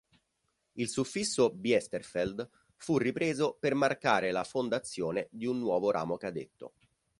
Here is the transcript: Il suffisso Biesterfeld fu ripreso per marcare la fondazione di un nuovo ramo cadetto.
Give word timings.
Il 0.77 0.89
suffisso 0.89 1.51
Biesterfeld 1.51 2.49
fu 2.75 2.97
ripreso 2.97 3.55
per 3.59 3.75
marcare 3.75 4.31
la 4.31 4.43
fondazione 4.43 5.27
di 5.29 5.45
un 5.45 5.59
nuovo 5.59 5.91
ramo 5.91 6.17
cadetto. 6.17 6.73